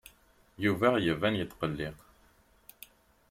[0.63, 1.97] Yuba yettban yetqelleq.